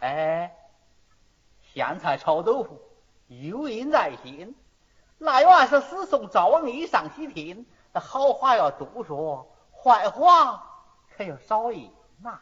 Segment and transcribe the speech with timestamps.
[0.00, 0.56] 哎，
[1.72, 2.80] 咸菜炒豆腐，
[3.28, 4.54] 幽音在心。
[5.18, 10.64] 那原是诗颂赵王一上西天，那好话要多说，坏话
[11.16, 11.90] 可要少言
[12.22, 12.40] 呐。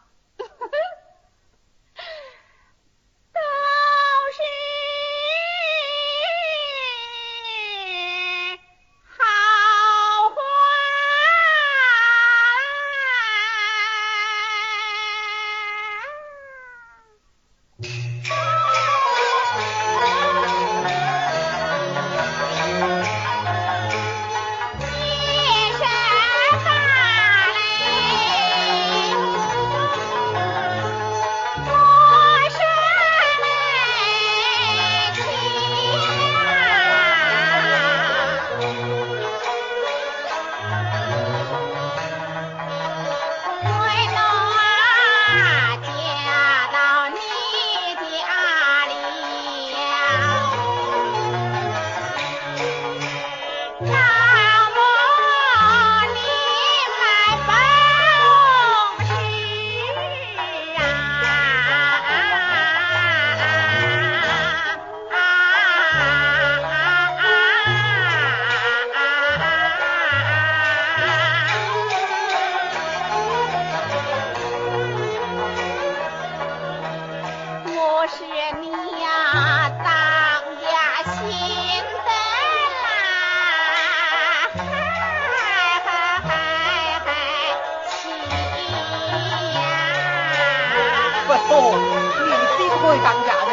[92.88, 93.50] 会当家的，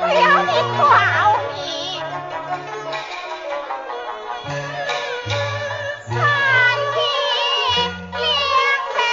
[0.00, 0.80] 不要你夸
[1.28, 1.30] 我，
[6.08, 6.08] 三
[6.94, 6.98] 天
[8.14, 8.18] 两
[8.88, 9.04] 头，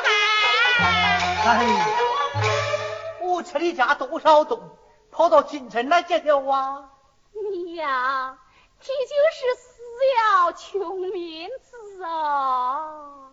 [0.00, 0.06] 的。
[1.44, 1.50] 哎，
[3.20, 4.60] 我吃你家多少东？
[5.14, 6.90] 跑到京城来见了啊！
[7.52, 8.36] 你呀，
[8.80, 9.80] 这就是死
[10.18, 13.23] 要穷面子啊！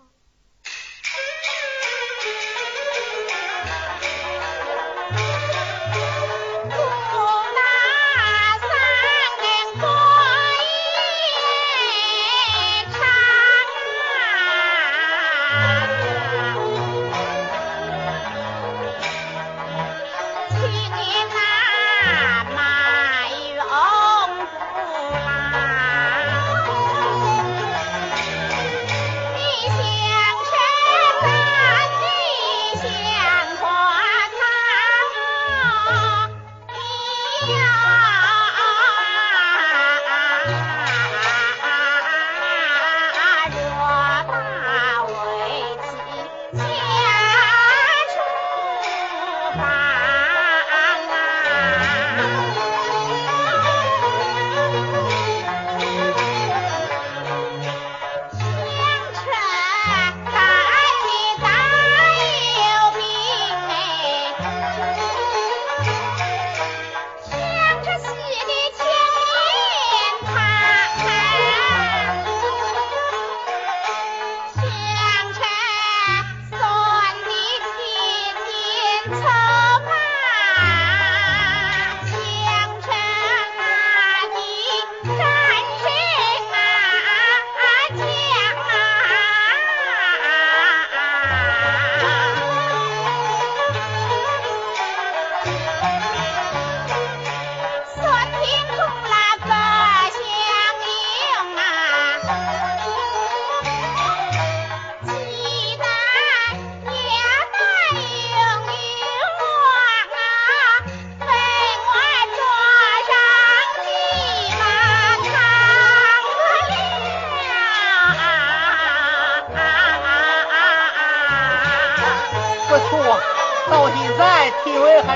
[49.54, 49.91] 来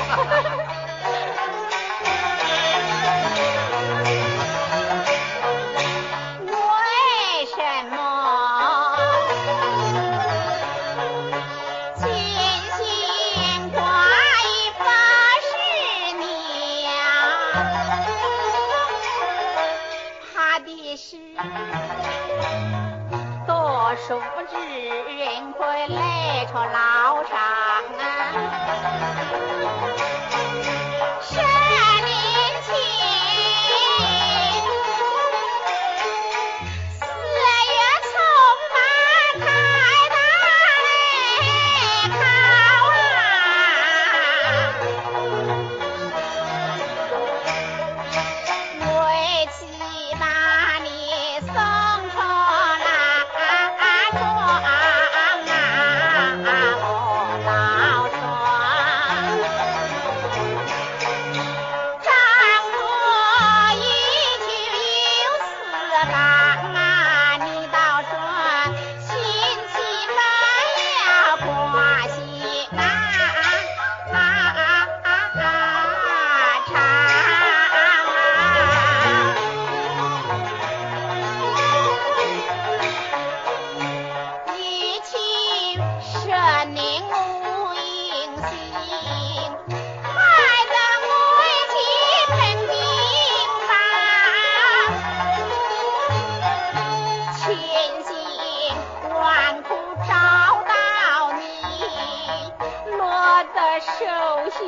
[104.56, 104.62] 秦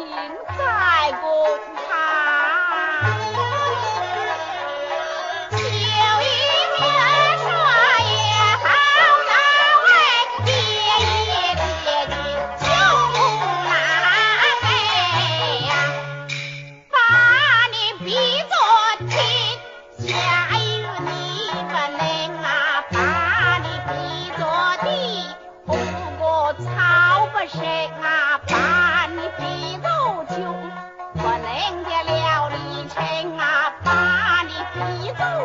[0.49, 1.76] 太公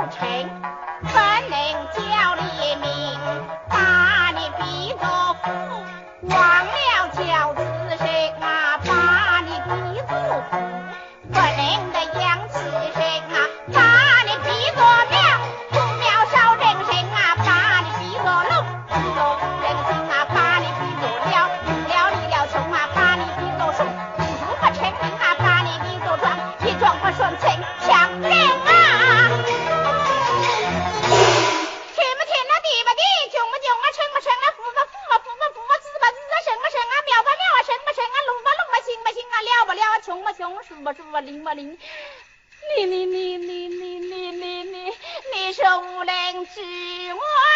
[0.10, 0.71] 请。
[42.78, 44.92] 你你你你你你你你，
[45.34, 46.62] 你说无良之
[47.14, 47.51] 我。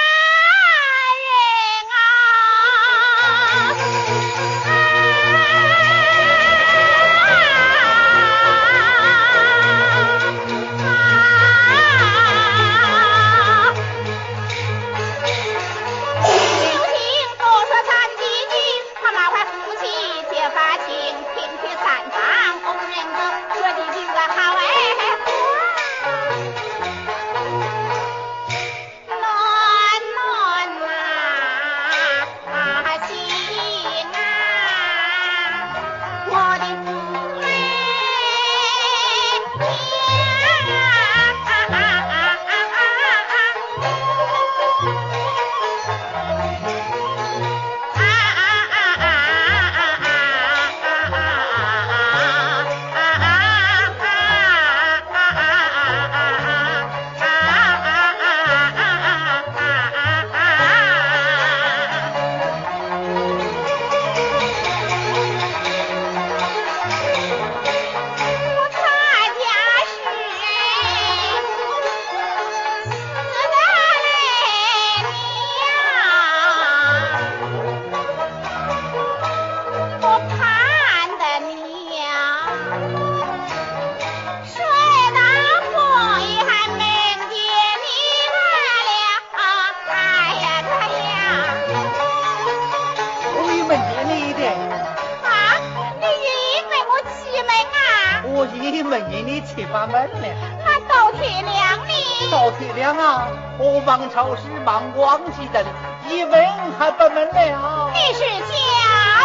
[102.99, 104.35] 啊不妨朝
[104.65, 105.65] 忙光想的
[106.09, 106.47] 一问
[106.77, 107.91] 还不明了。
[107.93, 108.55] 你是假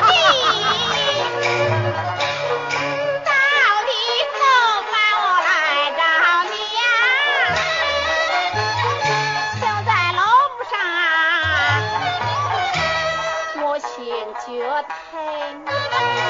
[0.03, 0.09] 的
[3.25, 3.31] 到
[3.87, 3.91] 底
[4.39, 4.43] 都
[5.43, 5.49] 来
[9.61, 10.23] 找在楼
[10.71, 10.73] 上
[13.67, 13.89] 我心
[14.47, 14.49] 觉
[15.11, 16.29] 疼。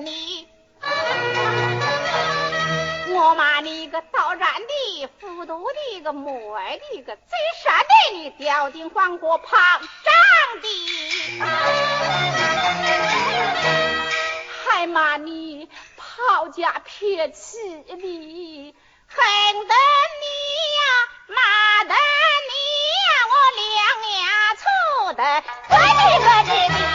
[0.00, 0.48] 你，
[3.12, 10.12] 我骂你个捣乱的、复读的、个母理的、个嘴杀的，你吊进黄果旁长
[10.62, 11.40] 的，
[14.64, 17.98] 还骂你抛家撇妻的，恨
[19.68, 19.74] 得
[20.22, 20.26] 你
[20.76, 20.82] 呀、
[21.28, 22.52] 骂得你
[23.04, 23.68] 呀、我两
[24.08, 24.18] 眼
[24.56, 24.64] 粗
[25.12, 25.22] 的，
[25.68, 26.89] 咯你个吱的！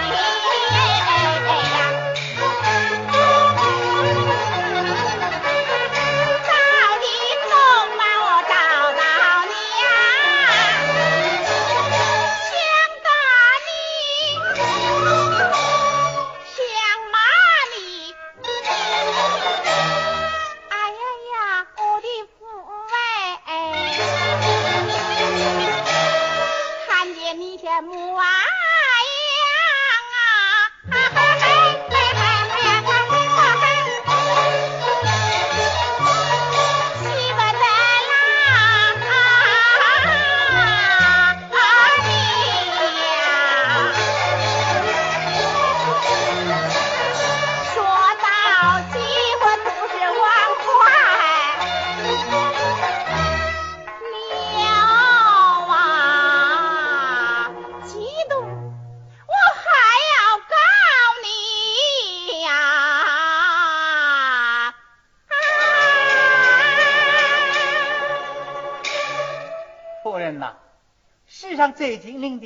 [71.65, 72.43] 上最精灵的。